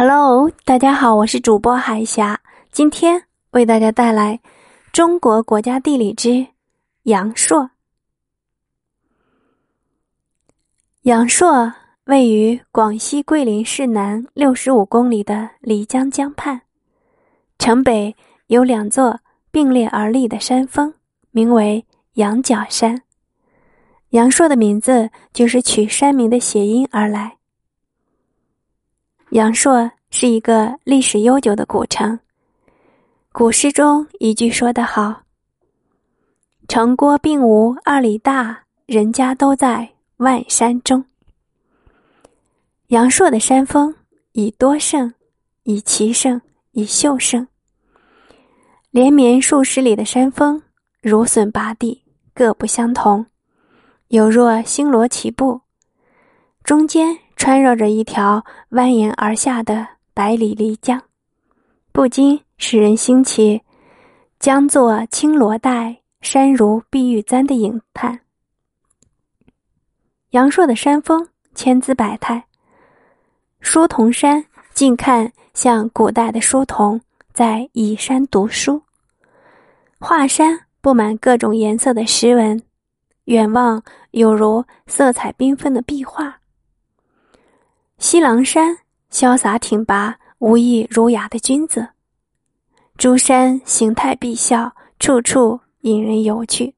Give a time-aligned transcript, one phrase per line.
[0.00, 4.38] Hello，大家好，我是主播海霞，今天为大家带来
[4.92, 6.46] 中国国家地理之
[7.02, 7.68] 阳朔。
[11.02, 11.72] 阳朔
[12.04, 16.60] 位于广西桂林市南六十五公里的漓江江畔，
[17.58, 18.14] 城北
[18.46, 19.18] 有两座
[19.50, 20.94] 并列而立的山峰，
[21.32, 23.02] 名为羊角山。
[24.10, 27.37] 阳朔的名字就是取山名的谐音而来。
[29.30, 32.18] 阳朔是一个历史悠久的古城。
[33.30, 35.20] 古诗中一句说得好
[36.66, 39.86] ：“城郭并无二里大，人家都在
[40.16, 41.04] 万山中。”
[42.88, 43.94] 阳朔的山峰
[44.32, 45.12] 以多胜、
[45.64, 46.40] 以奇胜、
[46.72, 47.46] 以秀胜，
[48.90, 50.62] 连绵数十里的山峰
[51.02, 53.26] 如笋拔地，各不相同，
[54.08, 55.60] 有若星罗棋布，
[56.64, 57.18] 中间。
[57.38, 61.00] 穿绕着一条蜿蜒而下的百里漓江，
[61.92, 63.62] 不禁使人兴起
[64.40, 68.18] “江作青罗带，山如碧玉簪”的影叹。
[70.30, 72.44] 阳朔的山峰千姿百态，
[73.60, 77.00] 书童山近看像古代的书童
[77.32, 78.82] 在倚山读书，
[80.00, 82.60] 华山布满各种颜色的石纹，
[83.26, 83.80] 远望
[84.10, 86.37] 有如色彩缤纷的壁画。
[88.10, 88.74] 西廊山
[89.12, 91.86] 潇洒挺拔、无意儒雅的君子，
[92.96, 96.74] 诸山形态毕肖，处处引人游去。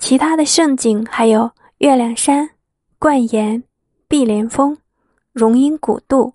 [0.00, 2.50] 其他的胜景还有月亮山、
[2.98, 3.62] 冠岩、
[4.08, 4.76] 碧莲峰、
[5.32, 6.34] 荣英古渡、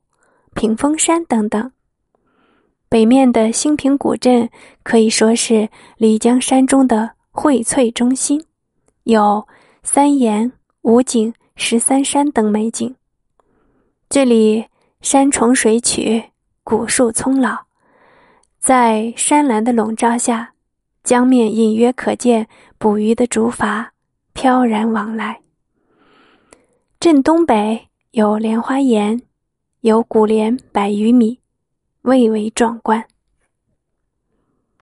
[0.54, 1.70] 屏风山等等。
[2.88, 4.50] 北面的兴平古镇
[4.82, 8.42] 可以说是漓江山中的荟萃中心，
[9.04, 9.46] 有
[9.84, 10.50] 三岩、
[10.84, 12.96] 五景、十三山等美景。
[14.10, 14.66] 这里
[15.02, 16.32] 山重水曲，
[16.64, 17.66] 古树葱老，
[18.58, 20.54] 在山岚的笼罩下，
[21.04, 22.48] 江面隐约可见
[22.78, 23.86] 捕鱼的竹筏
[24.32, 25.42] 飘然往来。
[27.02, 29.22] 镇东北有莲花岩，
[29.82, 31.40] 有古莲百余米，
[32.04, 33.06] 蔚为壮观。